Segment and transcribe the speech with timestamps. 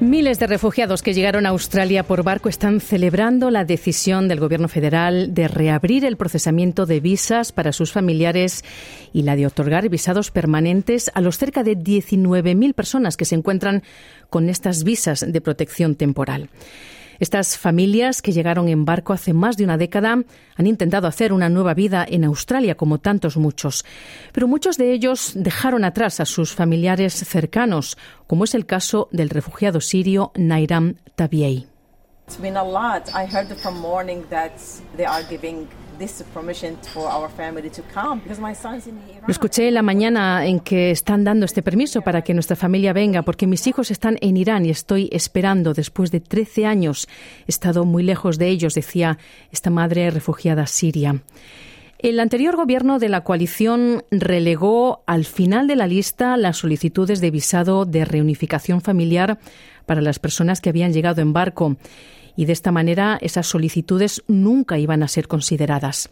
[0.00, 4.68] Miles de refugiados que llegaron a Australia por barco están celebrando la decisión del Gobierno
[4.68, 8.64] federal de reabrir el procesamiento de visas para sus familiares
[9.12, 13.82] y la de otorgar visados permanentes a los cerca de 19.000 personas que se encuentran
[14.30, 16.48] con estas visas de protección temporal.
[17.20, 20.22] Estas familias que llegaron en barco hace más de una década
[20.56, 23.84] han intentado hacer una nueva vida en Australia, como tantos muchos.
[24.32, 29.30] Pero muchos de ellos dejaron atrás a sus familiares cercanos, como es el caso del
[29.30, 31.66] refugiado sirio Nairam Tabiei.
[39.26, 43.22] Lo escuché la mañana en que están dando este permiso para que nuestra familia venga,
[43.22, 45.74] porque mis hijos están en Irán y estoy esperando.
[45.74, 47.08] Después de 13 años
[47.46, 49.18] he estado muy lejos de ellos, decía
[49.50, 51.20] esta madre refugiada siria.
[51.98, 57.32] El anterior gobierno de la coalición relegó al final de la lista las solicitudes de
[57.32, 59.40] visado de reunificación familiar
[59.84, 61.76] para las personas que habían llegado en barco
[62.38, 66.08] y de esta manera esas solicitudes nunca iban a ser consideradas.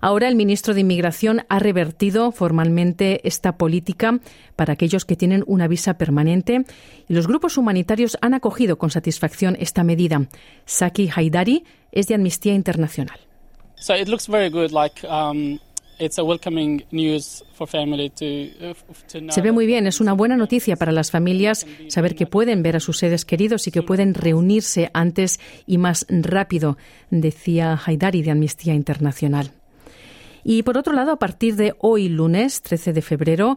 [0.00, 4.18] Ahora el ministro de Inmigración ha revertido formalmente esta política
[4.56, 6.64] para aquellos que tienen una visa permanente
[7.06, 10.26] y los grupos humanitarios han acogido con satisfacción esta medida.
[10.64, 13.20] Saki Haidari es de Amnistía Internacional.
[19.28, 22.76] Se ve muy bien, es una buena noticia para las familias saber que pueden ver
[22.76, 26.76] a sus seres queridos y que pueden reunirse antes y más rápido,
[27.10, 29.52] decía Haidari de Amnistía Internacional.
[30.44, 33.56] Y por otro lado, a partir de hoy, lunes 13 de febrero,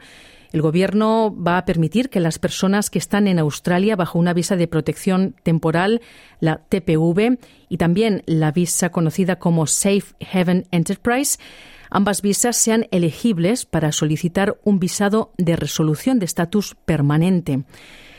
[0.51, 4.55] el Gobierno va a permitir que las personas que están en Australia bajo una visa
[4.55, 6.01] de protección temporal,
[6.39, 7.37] la TPV,
[7.69, 11.37] y también la visa conocida como Safe Haven Enterprise,
[11.89, 17.63] ambas visas sean elegibles para solicitar un visado de resolución de estatus permanente.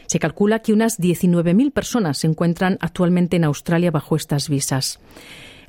[0.07, 4.99] Se calcula que unas 19.000 personas se encuentran actualmente en Australia bajo estas visas.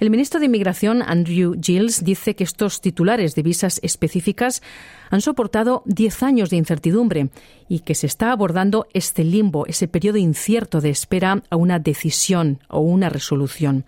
[0.01, 4.63] El ministro de Inmigración, Andrew Gilles, dice que estos titulares de visas específicas
[5.11, 7.29] han soportado 10 años de incertidumbre
[7.69, 12.61] y que se está abordando este limbo, ese periodo incierto de espera a una decisión
[12.67, 13.85] o una resolución.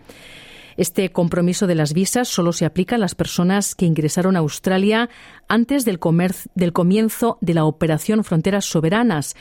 [0.78, 5.10] Este compromiso de las visas solo se aplica a las personas que ingresaron a Australia
[5.48, 9.36] antes del, comienzo de la operación Fronteras Soberanas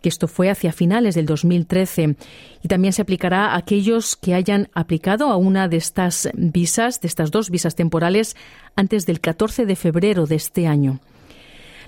[0.00, 2.16] que esto fue hacia finales del 2013
[2.62, 7.08] y también se aplicará a aquellos que hayan aplicado a una de estas visas, de
[7.08, 8.34] estas dos visas temporales,
[8.76, 11.00] antes del 14 de febrero de este año.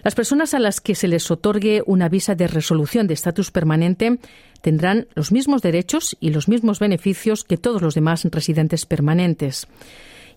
[0.02, 4.18] Las personas a las que se les otorgue una visa de resolución de estatus permanente
[4.60, 9.68] tendrán los mismos derechos y los mismos beneficios que todos los demás residentes permanentes.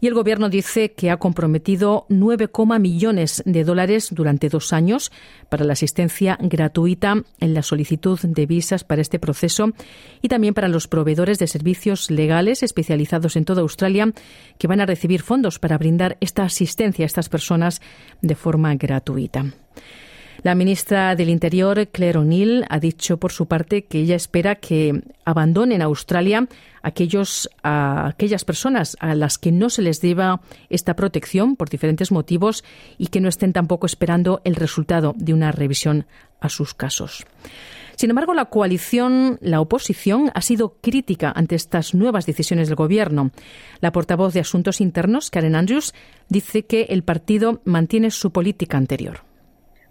[0.05, 2.47] Y el Gobierno dice que ha comprometido 9,
[2.79, 5.11] millones de dólares durante dos años
[5.49, 9.71] para la asistencia gratuita en la solicitud de visas para este proceso
[10.21, 14.13] y también para los proveedores de servicios legales especializados en toda Australia
[14.59, 17.81] que van a recibir fondos para brindar esta asistencia a estas personas
[18.21, 19.55] de forma gratuita.
[20.45, 25.01] La ministra del Interior, Claire O'Neill, ha dicho por su parte que ella espera que
[25.25, 26.47] abandonen Australia
[26.83, 32.63] aquellos, aquellas personas a las que no se les deba esta protección por diferentes motivos
[32.99, 36.05] y que no estén tampoco esperando el resultado de una revisión
[36.39, 37.25] a sus casos.
[37.95, 43.31] Sin embargo, la coalición, la oposición, ha sido crítica ante estas nuevas decisiones del Gobierno.
[43.81, 45.95] La portavoz de Asuntos Internos, Karen Andrews,
[46.29, 49.21] dice que el partido mantiene su política anterior.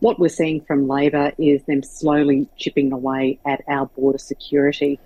[0.04, 4.98] What we're seeing from Labor is them slowly chipping away at our border security.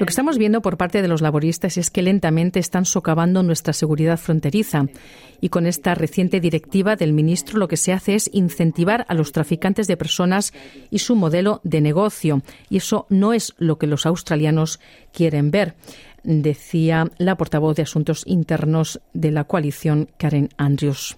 [0.00, 3.72] Lo que estamos viendo por parte de los laboristas es que lentamente están socavando nuestra
[3.72, 4.86] seguridad fronteriza.
[5.40, 9.30] Y con esta reciente directiva del ministro lo que se hace es incentivar a los
[9.30, 10.52] traficantes de personas
[10.90, 12.42] y su modelo de negocio.
[12.68, 14.80] Y eso no es lo que los australianos
[15.12, 15.74] quieren ver,
[16.24, 21.16] decía la portavoz de Asuntos Internos de la coalición, Karen Andrews.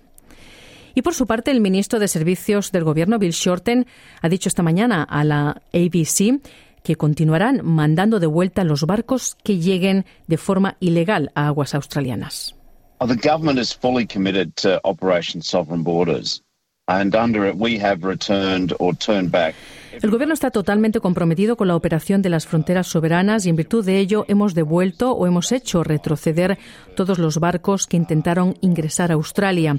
[0.94, 3.86] Y por su parte, el ministro de Servicios del Gobierno, Bill Shorten,
[4.20, 6.40] ha dicho esta mañana a la ABC
[6.82, 12.54] que continuarán mandando de vuelta los barcos que lleguen de forma ilegal a aguas australianas.
[13.00, 16.42] The government is fully committed to Operation Sovereign Borders.
[16.86, 19.54] And under it, we have returned or turned back
[20.02, 23.84] El Gobierno está totalmente comprometido con la operación de las fronteras soberanas y en virtud
[23.84, 26.58] de ello hemos devuelto o hemos hecho retroceder
[26.96, 29.76] todos los barcos que intentaron ingresar a Australia.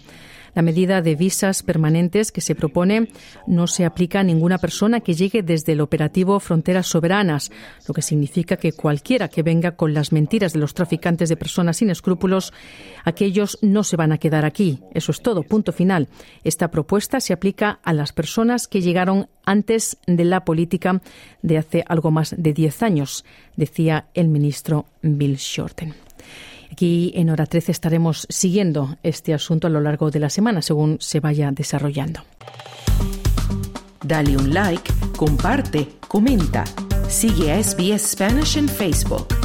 [0.56, 3.10] La medida de visas permanentes que se propone
[3.46, 7.52] no se aplica a ninguna persona que llegue desde el operativo Fronteras Soberanas,
[7.88, 11.78] lo que significa que cualquiera que venga con las mentiras de los traficantes de personas
[11.78, 12.54] sin escrúpulos,
[13.04, 14.80] aquellos no se van a quedar aquí.
[14.94, 16.08] Eso es todo, punto final.
[16.44, 21.02] Esta propuesta se aplica a las personas que llegaron antes de la política
[21.42, 23.26] de hace algo más de diez años,
[23.58, 25.94] decía el ministro Bill Shorten.
[26.76, 30.98] Aquí en Hora 13 estaremos siguiendo este asunto a lo largo de la semana según
[31.00, 32.20] se vaya desarrollando.
[34.04, 36.66] Dale un like, comparte, comenta.
[37.08, 39.45] Sigue a SBS Spanish en Facebook.